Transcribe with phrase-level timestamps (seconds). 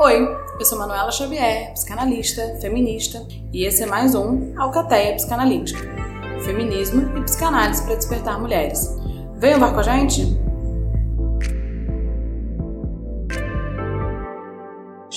[0.00, 0.28] Oi,
[0.60, 5.80] eu sou Manuela Xavier, psicanalista, feminista, e esse é mais um Alcateia Psicanalítica.
[6.44, 8.96] Feminismo e psicanálise para despertar mulheres.
[9.38, 10.22] Venham bar com a gente?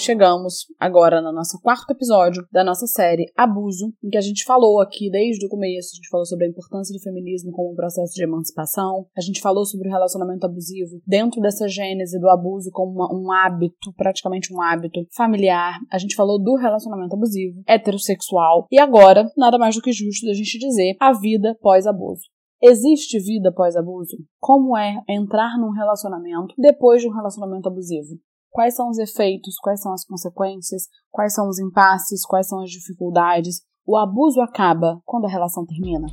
[0.01, 4.81] Chegamos agora no nosso quarto episódio da nossa série Abuso, em que a gente falou
[4.81, 8.13] aqui desde o começo, a gente falou sobre a importância do feminismo como um processo
[8.15, 12.91] de emancipação, a gente falou sobre o relacionamento abusivo dentro dessa gênese do abuso como
[12.91, 18.79] uma, um hábito, praticamente um hábito familiar, a gente falou do relacionamento abusivo, heterossexual, e
[18.79, 22.23] agora, nada mais do que justo da gente dizer a vida pós-abuso.
[22.63, 24.17] Existe vida após abuso?
[24.39, 28.19] Como é entrar num relacionamento depois de um relacionamento abusivo?
[28.51, 29.57] Quais são os efeitos?
[29.59, 30.83] Quais são as consequências?
[31.09, 32.25] Quais são os impasses?
[32.25, 33.61] Quais são as dificuldades?
[33.87, 36.07] O abuso acaba quando a relação termina?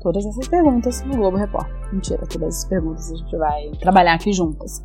[0.00, 1.92] Todas essas perguntas no Globo Repórter.
[1.92, 4.82] Mentira, todas essas perguntas a gente vai trabalhar aqui juntas.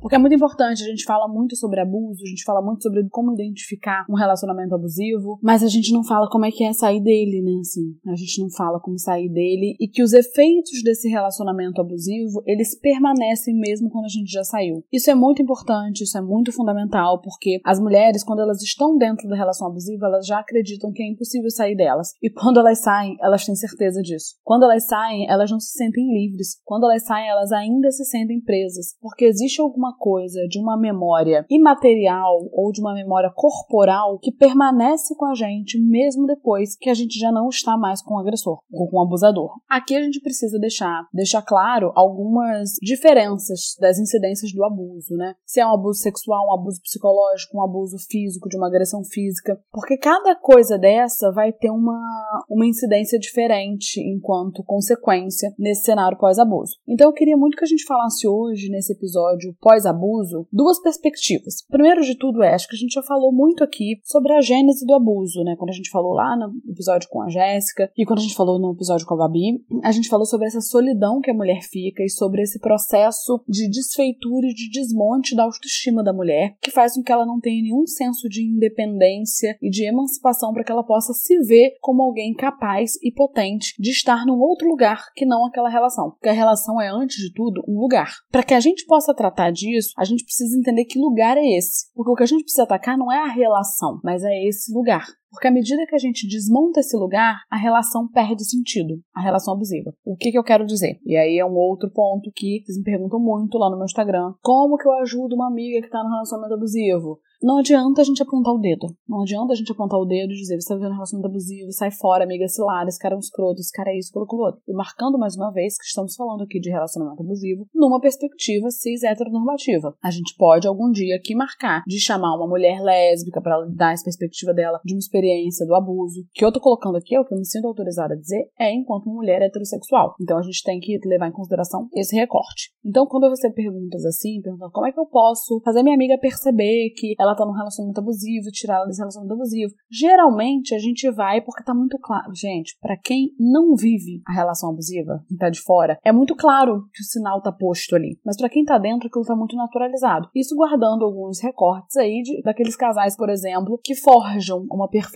[0.00, 3.06] Porque é muito importante, a gente fala muito sobre abuso, a gente fala muito sobre
[3.10, 7.02] como identificar um relacionamento abusivo, mas a gente não fala como é que é sair
[7.02, 7.60] dele, né?
[7.60, 12.42] Assim, a gente não fala como sair dele e que os efeitos desse relacionamento abusivo,
[12.46, 14.82] eles permanecem mesmo quando a gente já saiu.
[14.90, 19.28] Isso é muito importante, isso é muito fundamental, porque as mulheres, quando elas estão dentro
[19.28, 22.14] da relação abusiva, elas já acreditam que é impossível sair delas.
[22.22, 24.36] E quando elas saem, elas têm certeza disso.
[24.42, 26.58] Quando elas saem, elas não se sentem livres.
[26.64, 30.78] Quando elas saem, elas ainda se sentem presas, porque existe alguma alguma coisa de uma
[30.78, 36.88] memória imaterial ou de uma memória corporal que permanece com a gente mesmo depois que
[36.88, 39.50] a gente já não está mais com o agressor ou com o abusador.
[39.68, 45.34] Aqui a gente precisa deixar, deixar claro algumas diferenças das incidências do abuso, né?
[45.44, 49.58] Se é um abuso sexual, um abuso psicológico, um abuso físico, de uma agressão física,
[49.72, 56.76] porque cada coisa dessa vai ter uma, uma incidência diferente enquanto consequência nesse cenário pós-abuso.
[56.88, 61.64] Então eu queria muito que a gente falasse hoje, nesse episódio pós pós-abuso duas perspectivas.
[61.68, 64.84] Primeiro de tudo é, acho que a gente já falou muito aqui sobre a gênese
[64.84, 65.56] do abuso, né?
[65.56, 68.58] Quando a gente falou lá no episódio com a Jéssica e quando a gente falou
[68.58, 72.02] no episódio com a Babi, a gente falou sobre essa solidão que a mulher fica
[72.02, 76.94] e sobre esse processo de desfeitura e de desmonte da autoestima da mulher, que faz
[76.94, 80.84] com que ela não tenha nenhum senso de independência e de emancipação para que ela
[80.84, 85.46] possa se ver como alguém capaz e potente de estar num outro lugar que não
[85.46, 86.10] aquela relação.
[86.10, 88.10] Porque a relação é, antes de tudo, um lugar.
[88.30, 91.56] Para que a gente possa tratar disso, disso, a gente precisa entender que lugar é
[91.56, 91.90] esse.
[91.94, 95.06] Porque o que a gente precisa atacar não é a relação, mas é esse lugar.
[95.30, 99.54] Porque à medida que a gente desmonta esse lugar, a relação perde sentido, a relação
[99.54, 99.92] abusiva.
[100.04, 100.98] O que, que eu quero dizer?
[101.04, 104.34] E aí é um outro ponto que vocês me perguntam muito lá no meu Instagram.
[104.42, 107.20] Como que eu ajudo uma amiga que está no relacionamento abusivo?
[107.42, 108.86] Não adianta a gente apontar o dedo.
[109.08, 111.72] Não adianta a gente apontar o dedo e dizer, você tá vivendo um relacionamento abusivo,
[111.72, 114.60] sai fora, amiga cilada, esse cara é um escroto, esse cara é isso, colocou outro.
[114.68, 119.02] E marcando mais uma vez que estamos falando aqui de relacionamento abusivo numa perspectiva cis
[119.02, 119.96] heteronormativa.
[120.04, 124.04] A gente pode algum dia aqui marcar de chamar uma mulher lésbica para dar essa
[124.04, 126.26] perspectiva dela de uma experiência do abuso.
[126.34, 128.72] Que eu tô colocando aqui, é o que eu me sinto autorizada a dizer, é
[128.72, 130.14] enquanto mulher heterossexual.
[130.20, 132.70] Então a gente tem que levar em consideração esse recorte.
[132.84, 136.18] Então quando eu recebo perguntas assim, perguntando como é que eu posso fazer minha amiga
[136.18, 139.72] perceber que ela ela tá num relacionamento abusivo, tirar ela desse relacionamento abusivo.
[139.90, 142.34] Geralmente a gente vai porque tá muito claro.
[142.34, 146.84] Gente, para quem não vive a relação abusiva, quem tá de fora, é muito claro
[146.92, 148.18] que o sinal tá posto ali.
[148.24, 150.28] Mas para quem tá dentro, aquilo tá muito naturalizado.
[150.34, 155.09] Isso guardando alguns recortes aí de, daqueles casais, por exemplo, que forjam uma perfeição,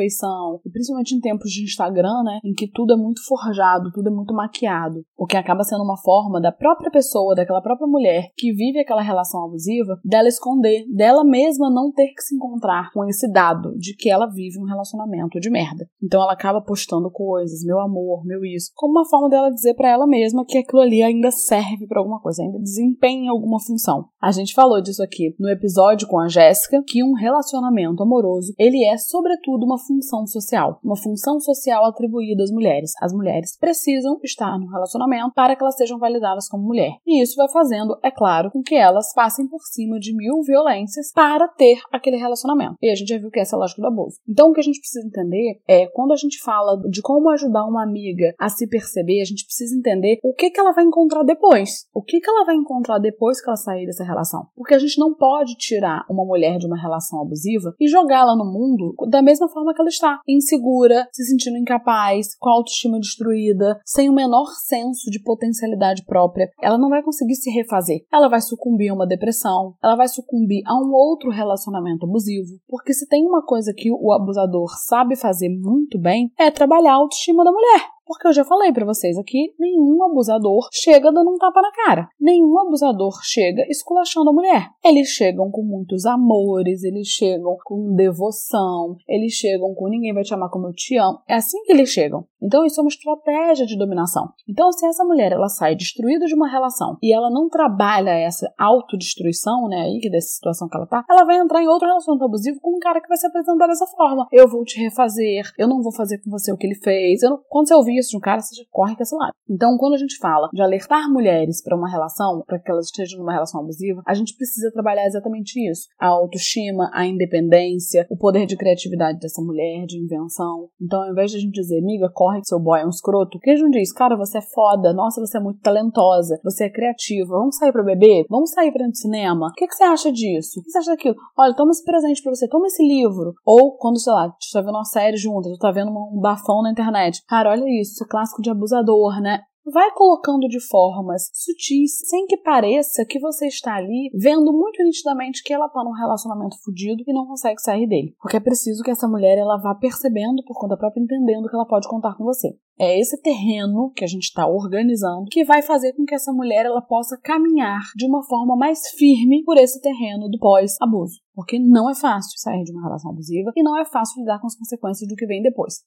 [0.64, 4.12] e principalmente em tempos de Instagram, né, em que tudo é muito forjado, tudo é
[4.12, 8.52] muito maquiado, o que acaba sendo uma forma da própria pessoa, daquela própria mulher que
[8.52, 13.04] vive aquela relação abusiva, dela esconder, dela mesma não ter ter que se encontrar com
[13.06, 15.88] esse dado de que ela vive um relacionamento de merda.
[16.02, 19.90] Então ela acaba postando coisas, meu amor, meu isso, como uma forma dela dizer para
[19.90, 24.08] ela mesma que aquilo ali ainda serve para alguma coisa, ainda desempenha alguma função.
[24.20, 28.84] A gente falou disso aqui no episódio com a Jéssica, que um relacionamento amoroso, ele
[28.84, 32.92] é sobretudo uma função social, uma função social atribuída às mulheres.
[33.00, 36.92] As mulheres precisam estar no relacionamento para que elas sejam validadas como mulher.
[37.06, 41.12] E isso vai fazendo, é claro, com que elas passem por cima de mil violências
[41.12, 42.76] para ter aquele relacionamento.
[42.82, 44.18] E a gente já viu que essa é a lógica do abuso.
[44.28, 47.64] Então, o que a gente precisa entender é quando a gente fala de como ajudar
[47.64, 51.22] uma amiga a se perceber, a gente precisa entender o que, que ela vai encontrar
[51.22, 51.86] depois.
[51.94, 54.46] O que, que ela vai encontrar depois que ela sair dessa relação.
[54.56, 58.44] Porque a gente não pode tirar uma mulher de uma relação abusiva e jogá-la no
[58.44, 60.20] mundo da mesma forma que ela está.
[60.28, 66.48] Insegura, se sentindo incapaz, com a autoestima destruída, sem o menor senso de potencialidade própria.
[66.62, 68.06] Ela não vai conseguir se refazer.
[68.12, 72.58] Ela vai sucumbir a uma depressão, ela vai sucumbir a um outro relacionamento abusivo.
[72.68, 76.96] Porque se tem uma coisa que o abusador sabe fazer muito bem, é trabalhar a
[76.96, 77.94] autoestima da mulher.
[78.06, 82.08] Porque eu já falei para vocês aqui, nenhum abusador chega dando um tapa na cara.
[82.20, 84.68] Nenhum abusador chega esculachando a mulher.
[84.84, 90.34] Eles chegam com muitos amores, eles chegam com devoção, eles chegam com ninguém vai te
[90.34, 91.18] amar como eu te amo.
[91.28, 92.26] É assim que eles chegam.
[92.42, 94.28] Então isso é uma estratégia de dominação.
[94.48, 98.52] Então se essa mulher ela sai destruída de uma relação e ela não trabalha essa
[98.58, 102.60] autodestruição, né, aí dessa situação que ela tá, ela vai entrar em outro relacionamento abusivo
[102.60, 104.26] com um cara que vai se apresentar dessa forma.
[104.30, 107.22] Eu vou te refazer, eu não vou fazer com você o que ele fez.
[107.22, 107.40] Não...
[107.48, 109.32] Quando você ouvir isso de um cara, você já corre com esse lado.
[109.48, 113.18] Então, quando a gente fala de alertar mulheres para uma relação, para que elas estejam
[113.18, 118.46] numa relação abusiva, a gente precisa trabalhar exatamente isso: a autoestima, a independência, o poder
[118.46, 120.68] de criatividade dessa mulher, de invenção.
[120.80, 123.38] Então, ao invés de a gente dizer, amiga, corre que seu boy é um escroto,
[123.38, 126.70] que a gente diz, cara, você é foda, nossa, você é muito talentosa, você é
[126.70, 128.24] criativa, vamos sair para beber?
[128.28, 129.48] Vamos sair para ir cinema?
[129.48, 130.60] O que, que você acha disso?
[130.60, 131.16] O que você acha daquilo?
[131.38, 133.34] Olha, toma esse presente pra você, toma esse livro.
[133.44, 136.62] Ou quando, sei lá, tu tá vendo uma série junto, tu tá vendo um bafão
[136.62, 137.22] na internet.
[137.28, 139.40] Cara, olha isso, isso clássico de abusador, né?
[139.72, 145.42] vai colocando de formas sutis, sem que pareça que você está ali vendo muito nitidamente
[145.42, 148.14] que ela está num relacionamento fudido e não consegue sair dele.
[148.20, 151.66] Porque é preciso que essa mulher ela vá percebendo por conta própria, entendendo que ela
[151.66, 152.54] pode contar com você.
[152.78, 156.66] É esse terreno que a gente está organizando que vai fazer com que essa mulher
[156.66, 161.20] ela possa caminhar de uma forma mais firme por esse terreno do pós-abuso.
[161.34, 164.46] Porque não é fácil sair de uma relação abusiva e não é fácil lidar com
[164.46, 165.84] as consequências do que vem depois.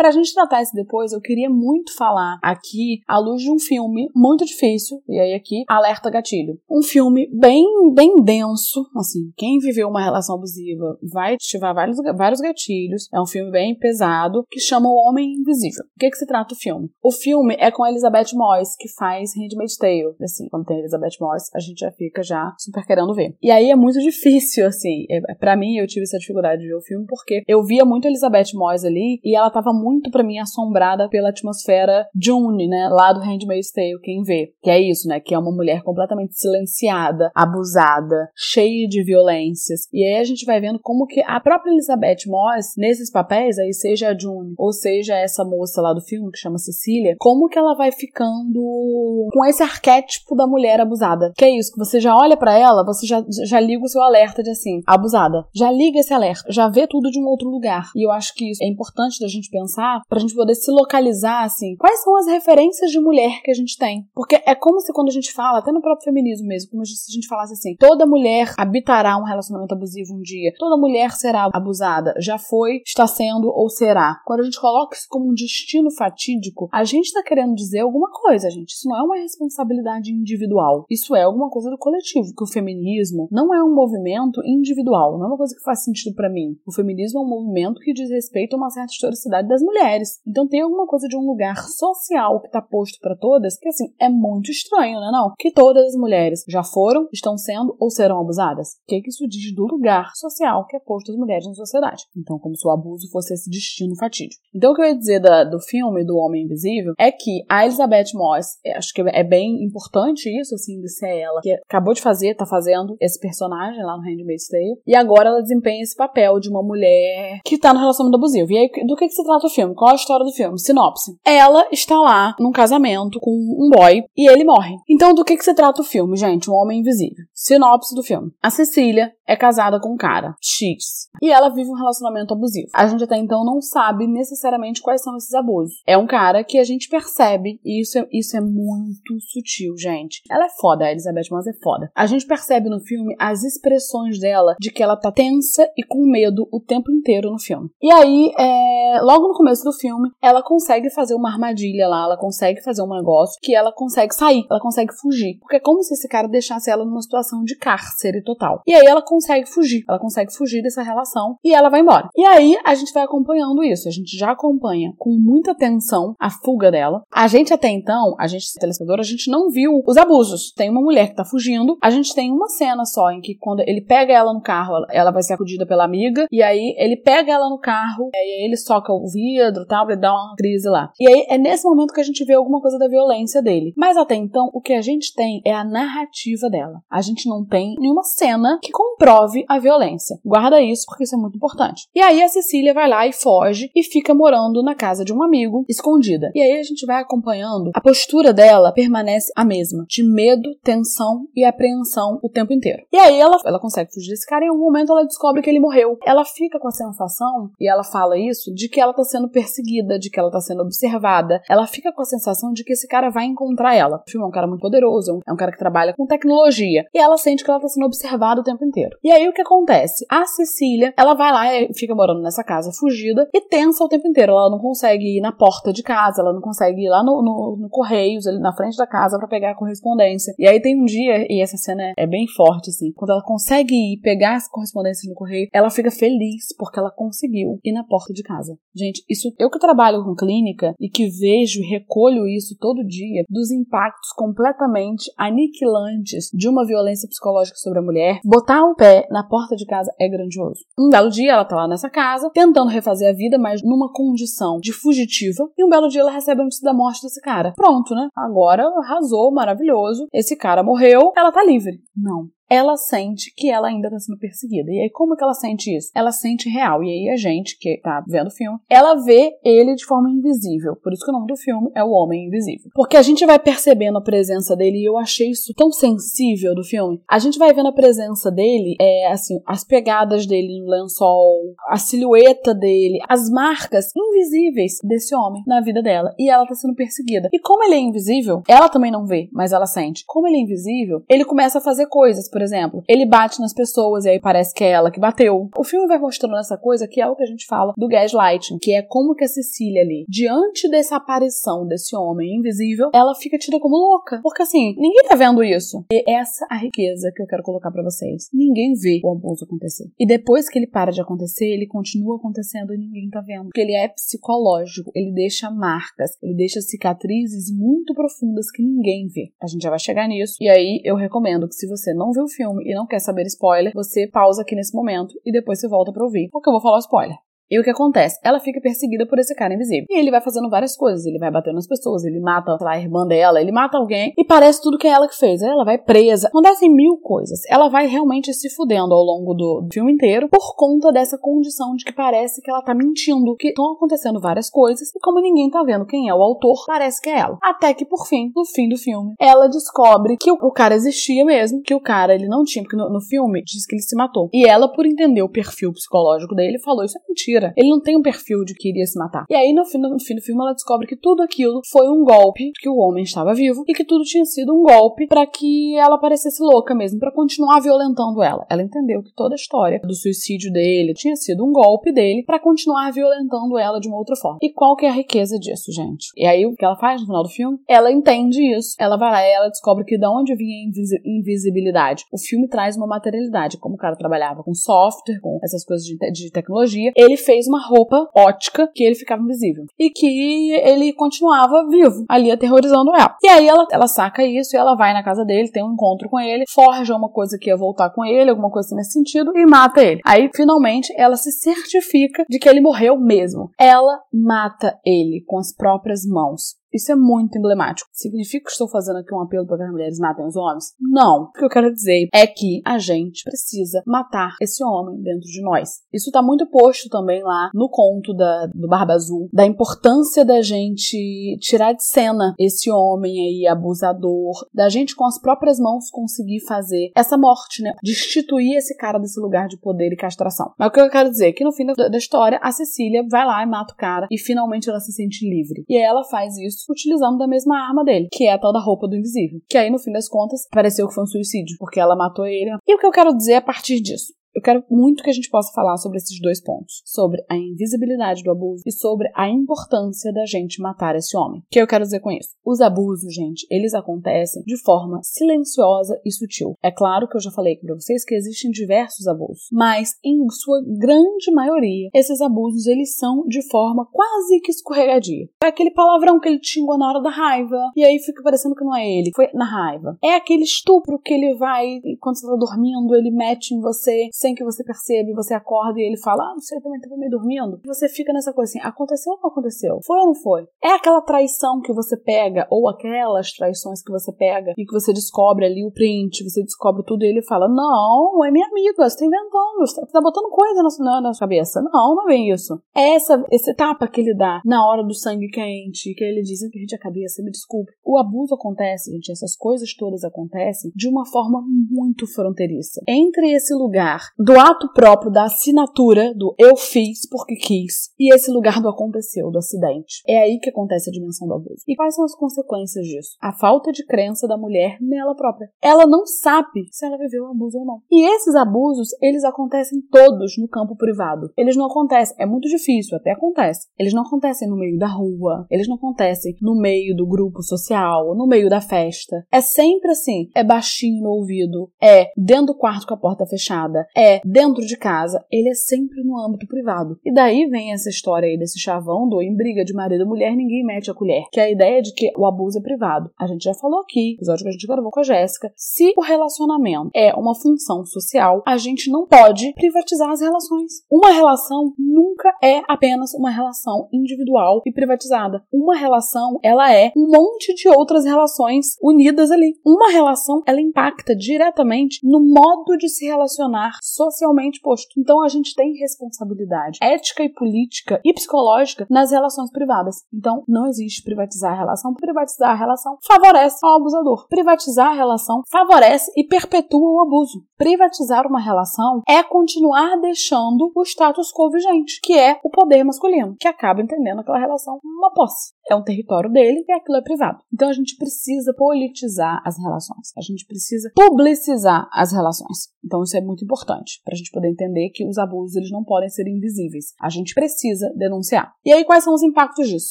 [0.00, 3.58] Para a gente tratar isso depois, eu queria muito falar aqui à luz de um
[3.58, 6.58] filme muito difícil, e aí aqui, alerta gatilho.
[6.70, 12.40] Um filme bem, bem denso, assim, quem viveu uma relação abusiva vai ativar vários, vários
[12.40, 13.10] gatilhos.
[13.12, 15.84] É um filme bem pesado, que chama O Homem Invisível.
[15.94, 16.88] O que que se trata o filme?
[17.02, 20.14] O filme é com a Elizabeth Moss, que faz Handmaid's Tale.
[20.22, 23.36] Assim, quando tem a Elizabeth Moss, a gente já fica já super querendo ver.
[23.42, 26.76] E aí é muito difícil, assim, é, para mim eu tive essa dificuldade de ver
[26.76, 30.10] o filme, porque eu via muito a Elizabeth Moss ali, e ela tava muito muito
[30.10, 34.52] para mim assombrada pela atmosfera June, né, lá do Handmaid's Tale, quem vê.
[34.62, 39.82] Que é isso, né, que é uma mulher completamente silenciada, abusada, cheia de violências.
[39.92, 43.72] E aí a gente vai vendo como que a própria Elizabeth Moss, nesses papéis, aí
[43.72, 47.58] seja a June, ou seja essa moça lá do filme que chama Cecília, como que
[47.58, 51.32] ela vai ficando com esse arquétipo da mulher abusada.
[51.36, 54.02] Que é isso, que você já olha para ela, você já, já liga o seu
[54.02, 55.44] alerta de assim, abusada.
[55.54, 57.90] Já liga esse alerta, já vê tudo de um outro lugar.
[57.96, 60.70] E eu acho que isso é importante da gente pensar pensar, pra gente poder se
[60.70, 64.06] localizar, assim, quais são as referências de mulher que a gente tem.
[64.14, 67.10] Porque é como se quando a gente fala, até no próprio feminismo mesmo, como se
[67.10, 71.48] a gente falasse assim, toda mulher habitará um relacionamento abusivo um dia, toda mulher será
[71.52, 74.20] abusada, já foi, está sendo ou será.
[74.24, 78.10] Quando a gente coloca isso como um destino fatídico, a gente tá querendo dizer alguma
[78.10, 78.70] coisa, gente.
[78.70, 80.84] Isso não é uma responsabilidade individual.
[80.90, 85.24] Isso é alguma coisa do coletivo, que o feminismo não é um movimento individual, não
[85.24, 86.56] é uma coisa que faz sentido para mim.
[86.66, 90.20] O feminismo é um movimento que diz respeito a uma certa historicidade das mulheres.
[90.26, 93.92] Então tem alguma coisa de um lugar social que está posto para todas que assim
[94.00, 95.10] é muito estranho, né?
[95.12, 98.70] Não, que todas as mulheres já foram, estão sendo ou serão abusadas.
[98.82, 101.54] O que, é que isso diz do lugar social que é posto às mulheres na
[101.54, 102.04] sociedade?
[102.16, 104.42] Então, como se o abuso fosse esse destino fatídico.
[104.54, 107.64] Então, o que eu ia dizer da, do filme do Homem Invisível é que a
[107.64, 111.94] Elizabeth Moss, é, acho que é bem importante isso, assim, de ser ela, que acabou
[111.94, 115.96] de fazer, tá fazendo esse personagem lá no Handmaid's Tale, e agora ela desempenha esse
[115.96, 118.52] papel de uma mulher que tá no relacionamento abusivo.
[118.52, 119.74] E aí, do que, que se trata filme?
[119.74, 120.58] Qual a história do filme?
[120.58, 121.12] Sinopse.
[121.24, 124.76] Ela está lá num casamento com um boy e ele morre.
[124.88, 126.50] Então, do que, que se trata o filme, gente?
[126.50, 127.24] Um Homem Invisível.
[127.34, 128.30] Sinopse do filme.
[128.42, 132.66] A Cecília é casada com um cara, X, e ela vive um relacionamento abusivo.
[132.74, 135.80] A gente até então não sabe necessariamente quais são esses abusos.
[135.86, 140.20] É um cara que a gente percebe, e isso é, isso é muito sutil, gente.
[140.28, 141.92] Ela é foda, a Elizabeth Moss é foda.
[141.94, 146.10] A gente percebe no filme as expressões dela de que ela tá tensa e com
[146.10, 147.70] medo o tempo inteiro no filme.
[147.80, 152.16] E aí, é, logo no começo do filme, ela consegue fazer uma armadilha lá, ela
[152.18, 155.38] consegue fazer um negócio que ela consegue sair, ela consegue fugir.
[155.40, 158.60] Porque é como se esse cara deixasse ela numa situação de cárcere total.
[158.66, 162.10] E aí ela consegue fugir, ela consegue fugir dessa relação e ela vai embora.
[162.14, 166.28] E aí a gente vai acompanhando isso, a gente já acompanha com muita atenção a
[166.28, 167.02] fuga dela.
[167.10, 170.52] A gente até então, a gente, telespectador, a gente não viu os abusos.
[170.52, 173.60] Tem uma mulher que tá fugindo, a gente tem uma cena só em que quando
[173.60, 177.32] ele pega ela no carro, ela vai ser acudida pela amiga, e aí ele pega
[177.32, 179.29] ela no carro, e aí ele soca o vidro,
[179.68, 180.90] tal, ele dá uma crise lá.
[180.98, 183.72] E aí é nesse momento que a gente vê alguma coisa da violência dele.
[183.76, 186.80] Mas até então, o que a gente tem é a narrativa dela.
[186.90, 190.18] A gente não tem nenhuma cena que comprove a violência.
[190.24, 191.88] Guarda isso porque isso é muito importante.
[191.94, 195.22] E aí a Cecília vai lá e foge e fica morando na casa de um
[195.22, 196.30] amigo, escondida.
[196.34, 201.26] E aí a gente vai acompanhando, a postura dela permanece a mesma, de medo, tensão
[201.34, 202.82] e apreensão o tempo inteiro.
[202.92, 205.50] E aí ela, ela consegue fugir desse cara e em algum momento ela descobre que
[205.50, 205.98] ele morreu.
[206.04, 209.28] Ela fica com a sensação, e ela fala isso, de que ela tá sendo sendo
[209.28, 211.40] perseguida, de que ela tá sendo observada.
[211.48, 214.02] Ela fica com a sensação de que esse cara vai encontrar ela.
[214.06, 216.86] O filme é um cara muito poderoso, é um cara que trabalha com tecnologia.
[216.94, 218.96] E ela sente que ela tá sendo observada o tempo inteiro.
[219.04, 220.06] E aí o que acontece?
[220.10, 224.08] A Cecília, ela vai lá e fica morando nessa casa fugida e tensa o tempo
[224.08, 224.32] inteiro.
[224.32, 227.58] Ela não consegue ir na porta de casa, ela não consegue ir lá no, no,
[227.60, 230.32] no Correios, ali na frente da casa para pegar a correspondência.
[230.38, 233.22] E aí tem um dia, e essa cena é, é bem forte, assim, quando ela
[233.22, 237.84] consegue ir pegar essa correspondência no correio, ela fica feliz porque ela conseguiu ir na
[237.84, 238.56] porta de casa.
[238.74, 243.24] Gente, isso eu que trabalho com clínica e que vejo e recolho isso todo dia
[243.28, 249.26] dos impactos completamente aniquilantes de uma violência psicológica sobre a mulher, botar o pé na
[249.26, 250.60] porta de casa é grandioso.
[250.78, 254.58] Um belo dia ela tá lá nessa casa, tentando refazer a vida, mas numa condição
[254.58, 257.52] de fugitiva, e um belo dia ela recebe a notícia da morte desse cara.
[257.56, 258.08] Pronto, né?
[258.16, 260.06] Agora arrasou, maravilhoso.
[260.12, 261.80] Esse cara morreu, ela tá livre.
[261.96, 264.70] Não ela sente que ela ainda está sendo perseguida.
[264.70, 265.90] E aí, como que ela sente isso?
[265.94, 266.82] Ela sente real.
[266.82, 270.74] E aí, a gente que tá vendo o filme, ela vê ele de forma invisível.
[270.82, 272.70] Por isso que o nome do filme é O Homem Invisível.
[272.74, 276.64] Porque a gente vai percebendo a presença dele, e eu achei isso tão sensível do
[276.64, 277.00] filme.
[277.08, 281.76] A gente vai vendo a presença dele, é assim, as pegadas dele no lençol, a
[281.76, 286.12] silhueta dele, as marcas invisíveis desse homem na vida dela.
[286.18, 287.28] E ela tá sendo perseguida.
[287.32, 290.04] E como ele é invisível, ela também não vê, mas ela sente.
[290.06, 292.28] Como ele é invisível, ele começa a fazer coisas.
[292.28, 295.50] Por por exemplo, ele bate nas pessoas e aí parece que é ela que bateu.
[295.58, 298.56] O filme vai mostrando essa coisa que é o que a gente fala do gaslighting,
[298.58, 303.36] que é como que a Cecília ali, diante dessa aparição desse homem invisível, ela fica
[303.36, 304.20] tida como louca.
[304.22, 305.84] Porque assim, ninguém tá vendo isso.
[305.92, 308.30] E essa é a riqueza que eu quero colocar para vocês.
[308.32, 309.84] Ninguém vê o abuso acontecer.
[309.98, 313.48] E depois que ele para de acontecer, ele continua acontecendo e ninguém tá vendo.
[313.48, 319.30] Porque ele é psicológico, ele deixa marcas, ele deixa cicatrizes muito profundas que ninguém vê.
[319.42, 320.36] A gente já vai chegar nisso.
[320.40, 323.72] E aí eu recomendo que se você não viu filme e não quer saber spoiler,
[323.74, 326.78] você pausa aqui nesse momento e depois você volta para ouvir, porque eu vou falar
[326.78, 327.16] spoiler.
[327.50, 328.18] E o que acontece?
[328.22, 329.86] Ela fica perseguida por esse cara invisível.
[329.90, 331.04] E ele vai fazendo várias coisas.
[331.04, 334.12] Ele vai batendo nas pessoas, ele mata a irmã dela, ele mata alguém.
[334.16, 335.42] E parece tudo que é ela que fez.
[335.42, 336.28] Ela vai presa.
[336.28, 337.40] Acontecem mil coisas.
[337.48, 341.74] Ela vai realmente se fudendo ao longo do, do filme inteiro por conta dessa condição
[341.74, 343.34] de que parece que ela tá mentindo.
[343.36, 344.88] Que estão acontecendo várias coisas.
[344.94, 347.36] E como ninguém tá vendo quem é o autor, parece que é ela.
[347.42, 351.24] Até que, por fim, no fim do filme, ela descobre que o, o cara existia
[351.24, 351.62] mesmo.
[351.62, 352.62] Que o cara, ele não tinha.
[352.62, 354.28] Porque no, no filme diz que ele se matou.
[354.32, 357.52] E ela, por entender o perfil psicológico dele, falou: Isso é mentira mentira.
[357.56, 359.24] Ele não tem um perfil de que iria se matar.
[359.28, 362.04] E aí, no fim, no fim do filme, ela descobre que tudo aquilo foi um
[362.04, 365.76] golpe, que o homem estava vivo, e que tudo tinha sido um golpe para que
[365.76, 368.46] ela parecesse louca mesmo, para continuar violentando ela.
[368.50, 372.38] Ela entendeu que toda a história do suicídio dele tinha sido um golpe dele para
[372.38, 374.38] continuar violentando ela de uma outra forma.
[374.42, 376.08] E qual que é a riqueza disso, gente?
[376.16, 377.58] E aí, o que ela faz no final do filme?
[377.68, 378.74] Ela entende isso.
[378.78, 382.04] Ela vai lá e ela descobre que da onde vinha a invisibilidade.
[382.12, 385.96] O filme traz uma materialidade, como o cara trabalhava com software, com essas coisas de,
[385.96, 386.92] te de tecnologia.
[386.96, 389.64] Ele fez uma roupa ótica que ele ficava invisível.
[389.78, 393.16] E que ele continuava vivo, ali aterrorizando ela.
[393.22, 396.08] E aí ela, ela saca isso e ela vai na casa dele, tem um encontro
[396.08, 399.46] com ele, forja uma coisa que ia voltar com ele, alguma coisa nesse sentido, e
[399.46, 400.00] mata ele.
[400.04, 403.50] Aí, finalmente, ela se certifica de que ele morreu mesmo.
[403.58, 406.59] Ela mata ele com as próprias mãos.
[406.72, 407.88] Isso é muito emblemático.
[407.92, 410.74] Significa que estou fazendo aqui um apelo para que as mulheres matem os homens?
[410.80, 411.24] Não.
[411.24, 415.42] O que eu quero dizer é que a gente precisa matar esse homem dentro de
[415.42, 415.80] nós.
[415.92, 420.42] Isso está muito posto também lá no conto da, do Barba Azul, da importância da
[420.42, 426.40] gente tirar de cena esse homem aí abusador, da gente com as próprias mãos conseguir
[426.46, 427.74] fazer essa morte, né?
[427.82, 430.52] Destituir esse cara desse lugar de poder e castração.
[430.58, 433.04] Mas o que eu quero dizer é que no fim da, da história, a Cecília
[433.08, 435.64] vai lá e mata o cara e finalmente ela se sente livre.
[435.68, 438.88] E ela faz isso utilizando da mesma arma dele, que é a tal da roupa
[438.88, 439.40] do invisível.
[439.48, 442.50] Que aí, no fim das contas, pareceu que foi um suicídio, porque ela matou ele.
[442.66, 444.12] E o que eu quero dizer a partir disso?
[444.34, 448.22] Eu quero muito que a gente possa falar sobre esses dois pontos, sobre a invisibilidade
[448.22, 451.40] do abuso e sobre a importância da gente matar esse homem.
[451.40, 452.30] O que eu quero dizer com isso?
[452.44, 456.54] Os abusos, gente, eles acontecem de forma silenciosa e sutil.
[456.62, 460.60] É claro que eu já falei para vocês que existem diversos abusos, mas em sua
[460.78, 465.28] grande maioria, esses abusos eles são de forma quase que escorregadia.
[465.42, 468.64] É aquele palavrão que ele xingou na hora da raiva e aí fica parecendo que
[468.64, 469.98] não é ele, foi na raiva.
[470.02, 474.34] É aquele estupro que ele vai quando você tá dormindo, ele mete em você sem
[474.34, 477.60] que você perceba, você acorda e ele fala, ah, você também estava meio dormindo.
[477.64, 479.80] Você fica nessa coisa assim, aconteceu ou não aconteceu?
[479.84, 480.46] Foi ou não foi?
[480.62, 484.92] É aquela traição que você pega, ou aquelas traições que você pega e que você
[484.92, 488.98] descobre ali o print, você descobre tudo e ele fala, não, é minha amiga, você
[488.98, 491.62] tá inventando, você tá botando coisa na, na, cabeça.
[491.62, 492.60] Não, não é isso.
[492.76, 496.40] É essa, esse tapa que ele dá na hora do sangue quente, que ele diz,
[496.50, 497.72] perde a cabeça, me desculpe.
[497.84, 502.82] O abuso acontece, gente, essas coisas todas acontecem de uma forma muito fronteiriça.
[502.86, 508.30] Entre esse lugar do ato próprio, da assinatura do eu fiz porque quis, e esse
[508.30, 510.02] lugar do aconteceu, do acidente.
[510.06, 511.62] É aí que acontece a dimensão do abuso.
[511.66, 513.16] E quais são as consequências disso?
[513.20, 515.50] A falta de crença da mulher nela própria.
[515.62, 517.80] Ela não sabe se ela viveu um abuso ou não.
[517.90, 521.32] E esses abusos, eles acontecem todos no campo privado.
[521.36, 523.68] Eles não acontecem, é muito difícil, até acontece.
[523.78, 528.14] Eles não acontecem no meio da rua, eles não acontecem no meio do grupo social,
[528.14, 529.24] no meio da festa.
[529.32, 533.86] É sempre assim, é baixinho no ouvido, é dentro do quarto com a porta fechada,
[534.24, 536.98] dentro de casa, ele é sempre no âmbito privado.
[537.04, 540.34] E daí vem essa história aí desse chavão do em briga de marido e mulher,
[540.34, 543.10] ninguém mete a colher, que é a ideia de que o abuso é privado.
[543.18, 546.02] A gente já falou aqui, episódio que a gente gravou com a Jéssica, se o
[546.02, 550.72] relacionamento é uma função social, a gente não pode privatizar as relações.
[550.90, 555.42] Uma relação nunca é apenas uma relação individual e privatizada.
[555.52, 559.54] Uma relação, ela é um monte de outras relações unidas ali.
[559.64, 564.88] Uma relação, ela impacta diretamente no modo de se relacionar socialmente posto.
[564.98, 569.96] Então a gente tem responsabilidade ética e política e psicológica nas relações privadas.
[570.12, 571.94] Então não existe privatizar a relação.
[571.94, 574.26] Privatizar a relação favorece ao abusador.
[574.28, 577.44] Privatizar a relação favorece e perpetua o abuso.
[577.56, 583.36] Privatizar uma relação é continuar deixando o status quo vigente, que é o poder masculino,
[583.38, 585.52] que acaba entendendo aquela relação uma posse.
[585.70, 587.38] É um território dele e aquilo é privado.
[587.52, 590.10] Então a gente precisa politizar as relações.
[590.18, 592.70] A gente precisa publicizar as relações.
[592.84, 595.84] Então isso é muito importante para a gente poder entender que os abusos eles não
[595.84, 596.86] podem ser invisíveis.
[597.00, 598.52] A gente precisa denunciar.
[598.64, 599.90] E aí quais são os impactos disso?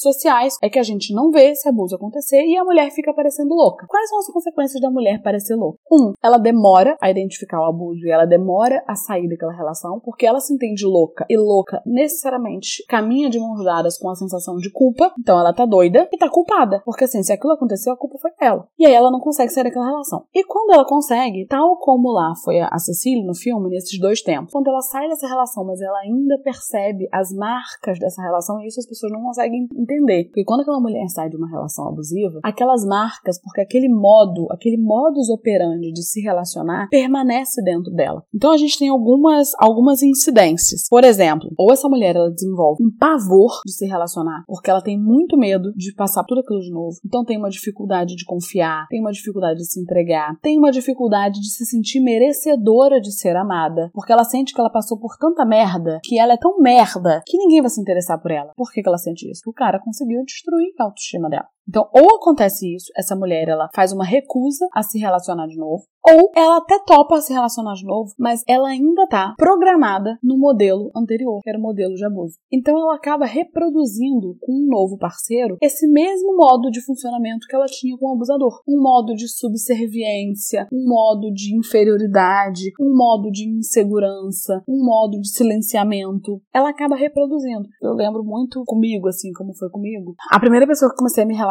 [0.00, 3.54] Sociais é que a gente não vê esse abuso acontecer e a mulher fica parecendo
[3.54, 3.86] louca.
[3.88, 5.78] Quais são as consequências da mulher parecer louca?
[5.90, 10.26] Um, ela demora a identificar o abuso e ela demora a sair daquela relação porque
[10.26, 14.70] ela se entende louca e louca necessariamente caminha de mãos dadas com a sensação de
[14.70, 15.12] culpa.
[15.18, 16.82] Então ela tá doida e tá culpada.
[16.84, 18.66] Porque assim, se aquilo aconteceu, a culpa foi dela.
[18.78, 20.24] E aí ela não consegue sair daquela relação.
[20.34, 24.52] E quando ela consegue, tal como lá foi a Cecília no filme, nesses dois tempos,
[24.52, 28.80] quando ela sai dessa relação, mas ela ainda percebe as marcas dessa relação, e isso
[28.80, 30.24] as pessoas não conseguem entender.
[30.24, 34.76] Porque quando aquela mulher sai de uma relação abusiva, aquelas marcas, porque aquele modo, aquele
[34.76, 38.22] modus operandi de se relacionar permanece dentro dela.
[38.34, 40.88] Então a gente tem algumas, algumas incidências.
[40.88, 44.98] Por exemplo, ou essa mulher ela desenvolve um pavor de se relacionar, porque ela tem
[44.98, 46.96] muito medo de passar tudo aquilo de novo.
[47.04, 51.40] Então tem uma dificuldade de confiar, tem uma dificuldade de se entregar, tem uma dificuldade
[51.40, 55.44] de se sentir merecedora de ser amada, porque ela sente que ela passou por tanta
[55.44, 58.52] merda, que ela é tão merda, que ninguém vai se interessar por ela.
[58.56, 59.42] Por que, que ela sente isso?
[59.44, 61.46] Porque o cara conseguiu destruir a autoestima dela.
[61.68, 65.84] Então, ou acontece isso, essa mulher ela faz uma recusa a se relacionar de novo,
[66.08, 70.90] ou ela até topa se relacionar de novo, mas ela ainda tá programada no modelo
[70.96, 72.36] anterior, que era o modelo de abuso.
[72.50, 77.66] Então ela acaba reproduzindo com um novo parceiro esse mesmo modo de funcionamento que ela
[77.66, 78.60] tinha com o abusador.
[78.66, 85.28] Um modo de subserviência, um modo de inferioridade, um modo de insegurança, um modo de
[85.28, 86.40] silenciamento.
[86.52, 87.68] Ela acaba reproduzindo.
[87.82, 90.14] Eu lembro muito comigo, assim, como foi comigo.
[90.30, 91.49] A primeira pessoa que comecei a me relacionar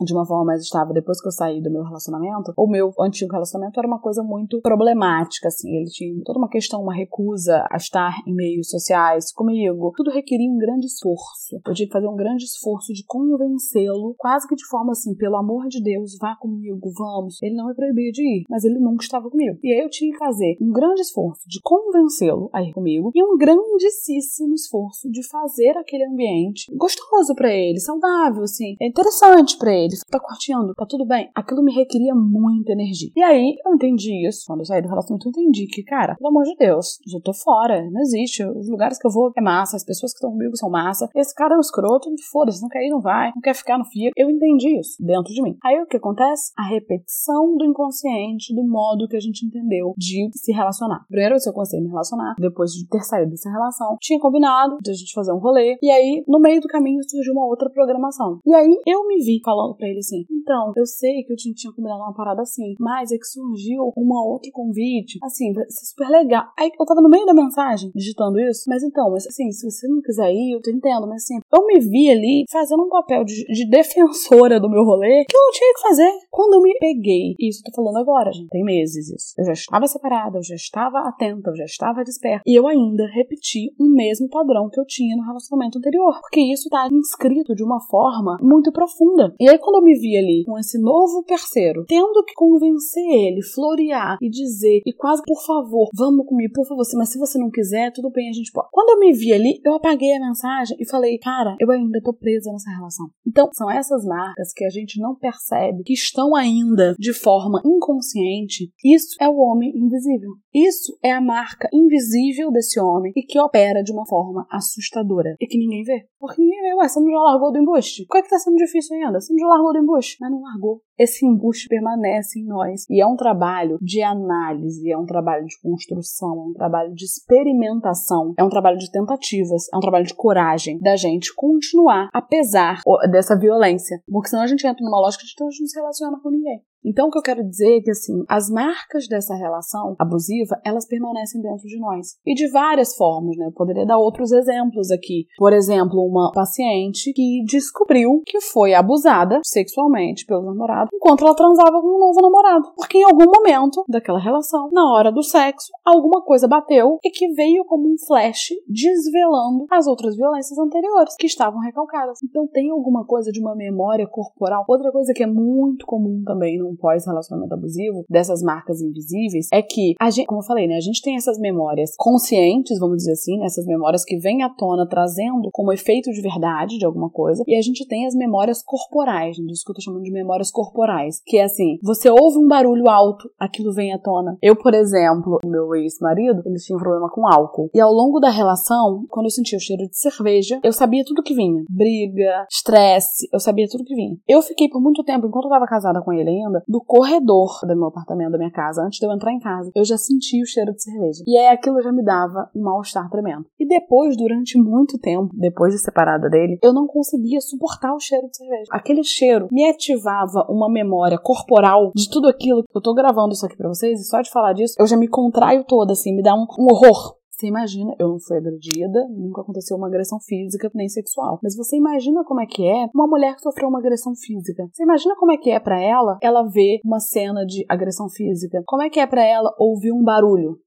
[0.00, 3.32] de uma forma mais estável depois que eu saí do meu relacionamento, o meu antigo
[3.32, 5.76] relacionamento era uma coisa muito problemática, assim.
[5.76, 9.92] Ele tinha toda uma questão, uma recusa a estar em meios sociais comigo.
[9.96, 11.60] Tudo requeria um grande esforço.
[11.66, 15.36] Eu tive que fazer um grande esforço de convencê-lo, quase que de forma assim, pelo
[15.36, 17.40] amor de Deus, vá comigo, vamos.
[17.42, 19.58] Ele não me proibia de ir, mas ele nunca estava comigo.
[19.62, 23.22] E aí eu tinha que fazer um grande esforço de convencê-lo a ir comigo e
[23.22, 28.76] um grandíssimo esforço de fazer aquele ambiente gostoso para ele, saudável, assim.
[28.80, 29.94] É interessante para ele.
[30.10, 30.74] Tá curtindo?
[30.74, 31.30] Tá tudo bem?
[31.34, 33.10] Aquilo me requeria muita energia.
[33.16, 34.44] E aí eu entendi isso.
[34.46, 37.32] Quando eu saí do relacionamento, eu entendi que, cara, pelo amor de Deus, eu tô
[37.32, 37.82] fora.
[37.90, 38.44] Não existe.
[38.44, 41.08] Os lugares que eu vou é massa, as pessoas que estão comigo são massa.
[41.16, 43.84] Esse cara é um escroto, foda-se, não quer ir, não vai, não quer ficar no
[43.84, 44.10] fio.
[44.16, 45.56] Eu entendi isso dentro de mim.
[45.64, 46.52] Aí o que acontece?
[46.58, 51.04] A repetição do inconsciente do modo que a gente entendeu de se relacionar.
[51.08, 54.94] Primeiro eu a me relacionar, depois de ter saído dessa relação, tinha combinado de a
[54.94, 58.40] gente fazer um rolê, e aí no meio do caminho surgiu uma outra programação.
[58.44, 61.54] E aí eu me vi falando pra ele assim: então, eu sei que eu tinha,
[61.54, 65.86] tinha combinado uma parada assim, mas é que surgiu uma outro convite, assim, vai ser
[65.86, 66.44] super legal.
[66.58, 69.86] Aí eu tava no meio da mensagem digitando isso, mas então, mas assim, se você
[69.86, 73.24] não quiser ir, eu te entendo, mas assim, eu me vi ali fazendo um papel
[73.24, 76.10] de, de defensora do meu rolê que eu não tinha que fazer.
[76.30, 79.34] Quando eu me peguei, e isso eu tô falando agora, gente, tem meses isso.
[79.38, 82.42] Eu já estava separada, eu já estava atenta, eu já estava desperta.
[82.46, 86.18] E eu ainda repeti o mesmo padrão que eu tinha no relacionamento anterior.
[86.20, 89.34] Porque isso tá inscrito de uma forma muito profunda ainda.
[89.38, 93.42] E aí, quando eu me vi ali com esse novo parceiro, tendo que convencer ele,
[93.42, 97.50] florear e dizer, e quase, por favor, vamos comigo, por favor, mas se você não
[97.50, 98.68] quiser, tudo bem, a gente pode.
[98.72, 102.12] Quando eu me vi ali, eu apaguei a mensagem e falei, cara, eu ainda tô
[102.12, 103.06] presa nessa relação.
[103.26, 108.72] Então, são essas marcas que a gente não percebe, que estão ainda de forma inconsciente.
[108.84, 110.30] Isso é o homem invisível.
[110.54, 115.46] Isso é a marca invisível desse homem e que opera de uma forma assustadora e
[115.46, 116.06] que ninguém vê.
[116.22, 118.06] Porque vê, ué, você não já largou do embuste?
[118.06, 119.20] Qual é que tá sendo difícil ainda?
[119.20, 120.18] Você não já largou do embuste?
[120.20, 120.80] Mas não largou.
[120.96, 122.86] Esse embuste permanece em nós.
[122.88, 127.04] E é um trabalho de análise, é um trabalho de construção, é um trabalho de
[127.04, 132.82] experimentação, é um trabalho de tentativas, é um trabalho de coragem da gente continuar, apesar
[133.10, 134.00] dessa violência.
[134.06, 136.30] Porque senão a gente entra numa lógica de que a gente não se relaciona com
[136.30, 136.62] ninguém.
[136.84, 140.86] Então, o que eu quero dizer é que, assim, as marcas dessa relação abusiva, elas
[140.86, 142.18] permanecem dentro de nós.
[142.26, 143.46] E de várias formas, né?
[143.46, 145.26] Eu poderia dar outros exemplos aqui.
[145.36, 151.80] Por exemplo, uma paciente que descobriu que foi abusada sexualmente pelo namorado enquanto ela transava
[151.80, 152.72] com um novo namorado.
[152.76, 157.28] Porque em algum momento daquela relação, na hora do sexo, alguma coisa bateu e que
[157.32, 162.18] veio como um flash desvelando as outras violências anteriores que estavam recalcadas.
[162.22, 164.64] Então, tem alguma coisa de uma memória corporal.
[164.68, 169.94] Outra coisa que é muito comum também um pós-relacionamento abusivo, dessas marcas invisíveis, é que,
[170.00, 173.38] a gente, como eu falei, né, a gente tem essas memórias conscientes, vamos dizer assim,
[173.38, 177.42] né, essas memórias que vêm à tona trazendo como efeito de verdade de alguma coisa,
[177.46, 180.50] e a gente tem as memórias corporais, né, disso que eu tô chamando de memórias
[180.50, 184.36] corporais, que é assim, você ouve um barulho alto, aquilo vem à tona.
[184.42, 188.30] Eu, por exemplo, meu ex-marido, ele tinha um problema com álcool, e ao longo da
[188.30, 191.64] relação, quando eu sentia o cheiro de cerveja, eu sabia tudo que vinha.
[191.68, 194.16] Briga, estresse, eu sabia tudo que vinha.
[194.28, 197.76] Eu fiquei por muito tempo, enquanto eu tava casada com ele ainda, do corredor do
[197.76, 200.46] meu apartamento, da minha casa, antes de eu entrar em casa, eu já sentia o
[200.46, 201.22] cheiro de cerveja.
[201.26, 203.46] E aí aquilo já me dava um mal-estar tremendo.
[203.58, 208.28] E depois, durante muito tempo, depois de separada dele, eu não conseguia suportar o cheiro
[208.28, 208.66] de cerveja.
[208.70, 212.64] Aquele cheiro me ativava uma memória corporal de tudo aquilo.
[212.74, 215.08] Eu tô gravando isso aqui pra vocês e só de falar disso, eu já me
[215.08, 219.40] contraio toda, assim, me dá um, um horror você imagina, eu não fui agredida, nunca
[219.40, 221.40] aconteceu uma agressão física nem sexual.
[221.42, 224.68] Mas você imagina como é que é uma mulher que sofreu uma agressão física.
[224.70, 228.62] Você imagina como é que é para ela ela ver uma cena de agressão física?
[228.66, 230.58] Como é que é para ela ouvir um barulho?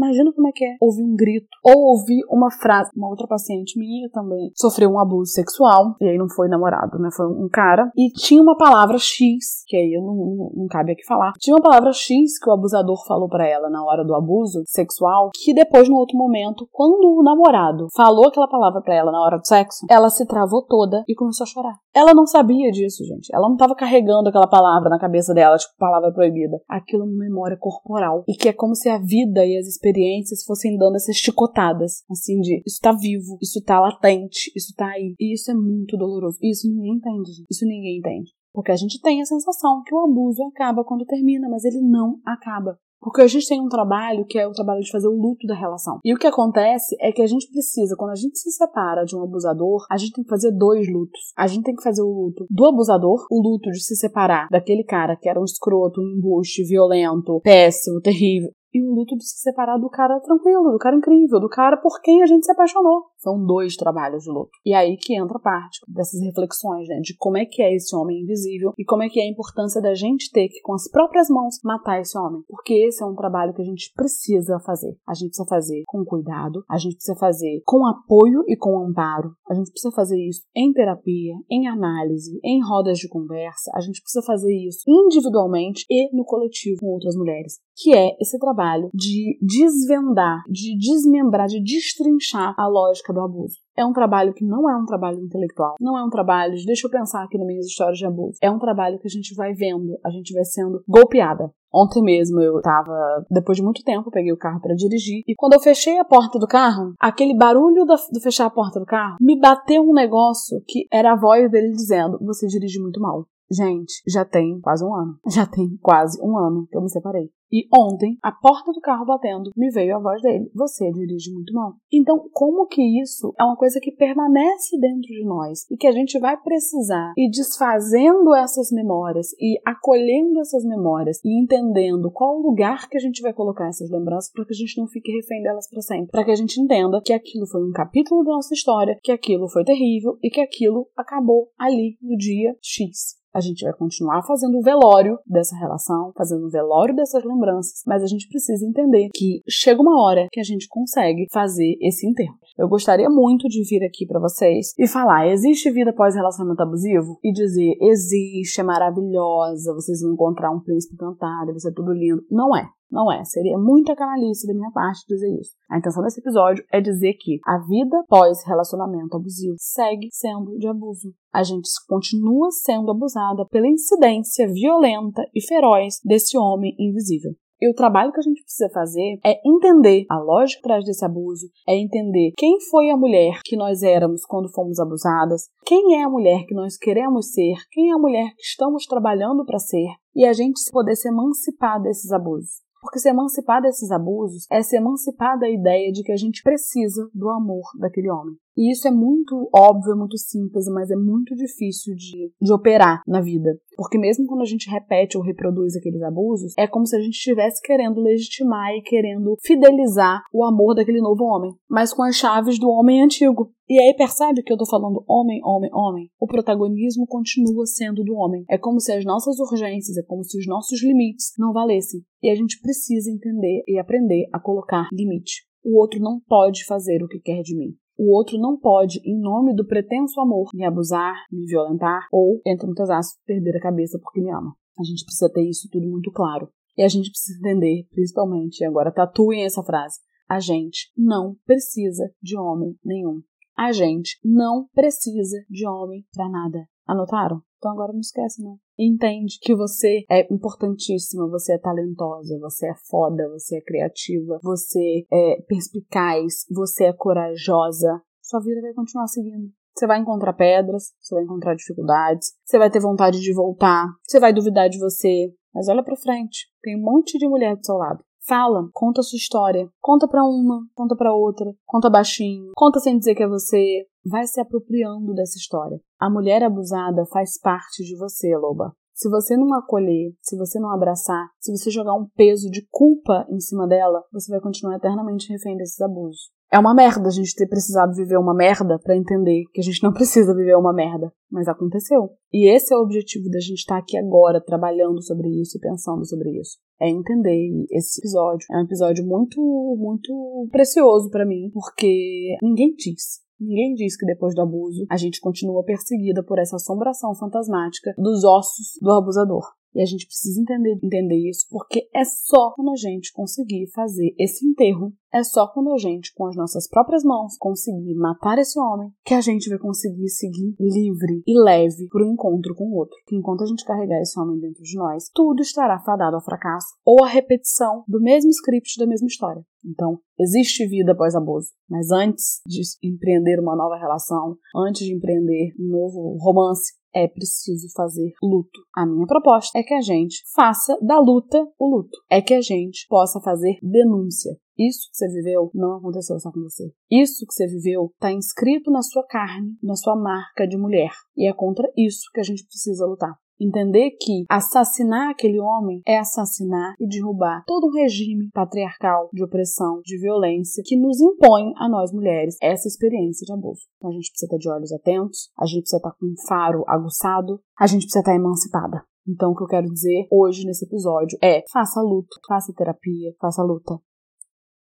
[0.00, 2.90] Imagina como é que é ouvir um grito ou ouvir uma frase.
[2.96, 7.10] Uma outra paciente minha também sofreu um abuso sexual, e aí não foi namorado, né?
[7.14, 7.90] Foi um cara.
[7.94, 11.34] E tinha uma palavra X, que aí eu não, não, não cabe aqui falar.
[11.38, 15.30] Tinha uma palavra X que o abusador falou para ela na hora do abuso sexual,
[15.34, 19.36] que depois, no outro momento, quando o namorado falou aquela palavra para ela na hora
[19.36, 21.78] do sexo, ela se travou toda e começou a chorar.
[21.94, 23.28] Ela não sabia disso, gente.
[23.34, 26.58] Ela não tava carregando aquela palavra na cabeça dela, tipo, palavra proibida.
[26.66, 28.24] Aquilo é uma memória corporal.
[28.26, 32.04] E que é como se a vida e as experiências experiências fossem dando essas chicotadas,
[32.10, 35.14] assim, de isso tá vivo, isso tá latente, isso tá aí.
[35.18, 36.38] E isso é muito doloroso.
[36.42, 37.44] Isso ninguém entende.
[37.50, 38.30] Isso ninguém entende.
[38.52, 42.18] Porque a gente tem a sensação que o abuso acaba quando termina, mas ele não
[42.24, 42.76] acaba.
[43.02, 45.54] Porque a gente tem um trabalho que é o trabalho de fazer o luto da
[45.54, 46.00] relação.
[46.04, 49.16] E o que acontece é que a gente precisa, quando a gente se separa de
[49.16, 51.32] um abusador, a gente tem que fazer dois lutos.
[51.34, 54.84] A gente tem que fazer o luto do abusador, o luto de se separar daquele
[54.84, 59.38] cara que era um escroto, um embuste, violento, péssimo, terrível e o luto de se
[59.38, 63.09] separar do cara tranquilo, do cara incrível, do cara por quem a gente se apaixonou.
[63.20, 64.50] São dois trabalhos de luto.
[64.64, 68.22] E aí que entra parte dessas reflexões, né, de como é que é esse homem
[68.22, 71.28] invisível e como é que é a importância da gente ter que, com as próprias
[71.28, 72.42] mãos, matar esse homem.
[72.48, 74.96] Porque esse é um trabalho que a gente precisa fazer.
[75.06, 79.32] A gente precisa fazer com cuidado, a gente precisa fazer com apoio e com amparo.
[79.48, 83.70] A gente precisa fazer isso em terapia, em análise, em rodas de conversa.
[83.74, 87.58] A gente precisa fazer isso individualmente e no coletivo com outras mulheres.
[87.76, 93.56] Que é esse trabalho de desvendar, de desmembrar, de destrinchar a lógica do abuso.
[93.76, 96.86] É um trabalho que não é um trabalho intelectual, não é um trabalho de deixa
[96.86, 98.38] eu pensar aqui nas minhas histórias de abuso.
[98.42, 101.50] É um trabalho que a gente vai vendo, a gente vai sendo golpeada.
[101.72, 105.52] Ontem mesmo eu tava, depois de muito tempo, peguei o carro para dirigir e quando
[105.52, 109.38] eu fechei a porta do carro, aquele barulho do fechar a porta do carro me
[109.38, 113.26] bateu um negócio que era a voz dele dizendo: Você dirige muito mal.
[113.50, 115.18] Gente, já tem quase um ano.
[115.28, 117.28] Já tem quase um ano que eu me separei.
[117.52, 121.52] E ontem, a porta do carro batendo, me veio a voz dele: Você dirige muito
[121.52, 121.74] mal.
[121.92, 125.92] Então, como que isso é uma coisa que permanece dentro de nós e que a
[125.92, 132.42] gente vai precisar ir desfazendo essas memórias e acolhendo essas memórias e entendendo qual o
[132.42, 135.42] lugar que a gente vai colocar essas lembranças para que a gente não fique refém
[135.42, 136.10] delas para sempre.
[136.10, 139.48] Para que a gente entenda que aquilo foi um capítulo da nossa história, que aquilo
[139.48, 143.19] foi terrível e que aquilo acabou ali no dia X.
[143.32, 148.02] A gente vai continuar fazendo o velório dessa relação, fazendo o velório dessas lembranças, mas
[148.02, 152.34] a gente precisa entender que chega uma hora que a gente consegue fazer esse enterro.
[152.58, 157.18] Eu gostaria muito de vir aqui para vocês e falar: existe vida após relacionamento abusivo?
[157.22, 162.22] E dizer: existe, é maravilhosa, vocês vão encontrar um príncipe encantado, vai ser tudo lindo.
[162.30, 162.68] Não é.
[162.90, 163.24] Não é.
[163.24, 165.52] Seria muita canalice da minha parte dizer isso.
[165.70, 171.14] A intenção desse episódio é dizer que a vida pós-relacionamento abusivo segue sendo de abuso.
[171.32, 177.32] A gente continua sendo abusada pela incidência violenta e feroz desse homem invisível.
[177.62, 181.46] E o trabalho que a gente precisa fazer é entender a lógica atrás desse abuso,
[181.68, 186.08] é entender quem foi a mulher que nós éramos quando fomos abusadas, quem é a
[186.08, 190.24] mulher que nós queremos ser, quem é a mulher que estamos trabalhando para ser, e
[190.24, 192.62] a gente poder se emancipar desses abusos.
[192.80, 197.08] Porque se emancipar desses abusos é se emancipar da ideia de que a gente precisa
[197.14, 198.36] do amor daquele homem.
[198.60, 203.00] E isso é muito óbvio, é muito simples, mas é muito difícil de, de operar
[203.08, 203.58] na vida.
[203.74, 207.14] Porque mesmo quando a gente repete ou reproduz aqueles abusos, é como se a gente
[207.14, 212.58] estivesse querendo legitimar e querendo fidelizar o amor daquele novo homem, mas com as chaves
[212.58, 213.50] do homem antigo.
[213.66, 216.10] E aí percebe que eu tô falando homem, homem, homem?
[216.20, 218.44] O protagonismo continua sendo do homem.
[218.50, 222.02] É como se as nossas urgências, é como se os nossos limites não valessem.
[222.22, 225.48] E a gente precisa entender e aprender a colocar limite.
[225.64, 227.74] O outro não pode fazer o que quer de mim.
[228.02, 232.64] O outro não pode, em nome do pretenso amor, me abusar, me violentar ou, entre
[232.64, 234.56] muitas aspas, perder a cabeça porque me ama.
[234.78, 236.48] A gente precisa ter isso tudo muito claro.
[236.78, 242.38] E a gente precisa entender, principalmente, agora tatuem essa frase: a gente não precisa de
[242.38, 243.20] homem nenhum.
[243.54, 246.66] A gente não precisa de homem para nada.
[246.86, 247.42] Anotaram?
[247.60, 248.58] Então agora não esquece, não.
[248.78, 255.04] Entende que você é importantíssima, você é talentosa, você é foda, você é criativa, você
[255.12, 258.00] é perspicaz, você é corajosa.
[258.22, 259.52] Sua vida vai continuar seguindo.
[259.76, 264.18] Você vai encontrar pedras, você vai encontrar dificuldades, você vai ter vontade de voltar, você
[264.18, 265.30] vai duvidar de você.
[265.54, 268.02] Mas olha pra frente, tem um monte de mulher do seu lado.
[268.26, 269.68] Fala, conta a sua história.
[269.80, 273.86] Conta pra uma, conta pra outra, conta baixinho, conta sem dizer que é você.
[274.04, 275.78] Vai se apropriando dessa história.
[275.98, 278.72] A mulher abusada faz parte de você, loba.
[278.94, 283.26] Se você não acolher, se você não abraçar, se você jogar um peso de culpa
[283.30, 286.30] em cima dela, você vai continuar eternamente refém desses abusos.
[286.52, 289.82] É uma merda a gente ter precisado viver uma merda para entender que a gente
[289.82, 292.10] não precisa viver uma merda, mas aconteceu.
[292.32, 295.60] E esse é o objetivo da gente estar tá aqui agora trabalhando sobre isso e
[295.60, 296.58] pensando sobre isso.
[296.80, 299.40] É entender esse episódio é um episódio muito
[299.78, 305.20] muito precioso para mim, porque ninguém diz Ninguém diz que depois do abuso a gente
[305.20, 309.44] continua perseguida por essa assombração fantasmática dos ossos do abusador.
[309.74, 314.14] E a gente precisa entender, entender isso, porque é só quando a gente conseguir fazer
[314.18, 318.58] esse enterro, é só quando a gente, com as nossas próprias mãos, conseguir matar esse
[318.58, 322.76] homem, que a gente vai conseguir seguir livre e leve para o encontro com o
[322.76, 322.96] outro.
[323.06, 326.74] Que enquanto a gente carregar esse homem dentro de nós, tudo estará fadado ao fracasso
[326.84, 329.44] ou à repetição do mesmo script da mesma história.
[329.64, 335.52] Então, existe vida após abuso, mas antes de empreender uma nova relação, antes de empreender
[335.58, 338.60] um novo romance, é preciso fazer luto.
[338.74, 341.96] A minha proposta é que a gente faça da luta o luto.
[342.10, 344.36] É que a gente possa fazer denúncia.
[344.58, 346.70] Isso que você viveu não aconteceu só com você.
[346.90, 350.90] Isso que você viveu está inscrito na sua carne, na sua marca de mulher.
[351.16, 353.16] E é contra isso que a gente precisa lutar.
[353.40, 359.80] Entender que assassinar aquele homem é assassinar e derrubar todo um regime patriarcal de opressão,
[359.82, 363.62] de violência que nos impõe a nós mulheres essa experiência de abuso.
[363.78, 366.64] Então a gente precisa estar de olhos atentos, a gente precisa estar com um faro
[366.68, 368.84] aguçado, a gente precisa estar emancipada.
[369.08, 373.42] Então, o que eu quero dizer hoje nesse episódio é: faça luto, faça terapia, faça
[373.42, 373.80] luta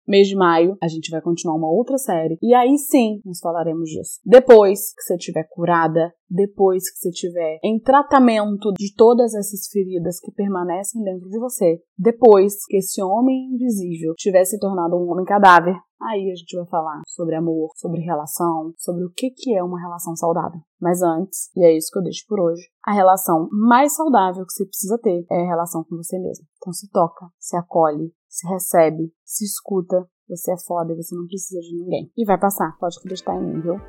[0.07, 2.39] mês de maio, a gente vai continuar uma outra série.
[2.43, 4.21] E aí sim, nós falaremos disso.
[4.25, 10.19] Depois que você estiver curada, depois que você estiver em tratamento de todas essas feridas
[10.21, 15.25] que permanecem dentro de você, depois que esse homem invisível tiver se tornado um homem
[15.25, 19.63] cadáver, aí a gente vai falar sobre amor, sobre relação, sobre o que, que é
[19.63, 20.61] uma relação saudável.
[20.81, 24.53] Mas antes, e é isso que eu deixo por hoje, a relação mais saudável que
[24.53, 26.45] você precisa ter é a relação com você mesmo.
[26.59, 30.05] Então se toca, se acolhe, se recebe, se escuta.
[30.29, 32.11] Você é foda você não precisa de ninguém.
[32.17, 33.81] E vai passar, pode acreditar em mim, viu?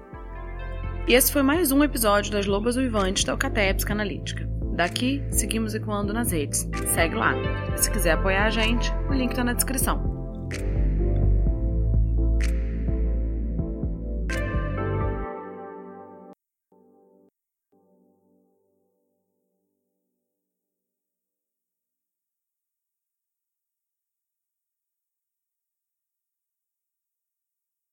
[1.07, 4.47] E esse foi mais um episódio das Lobas Uivantes da Alcateia Psicanalítica.
[4.75, 6.67] Daqui, seguimos ecoando nas redes.
[6.93, 7.33] Segue lá.
[7.77, 10.14] Se quiser apoiar a gente, o link tá na descrição.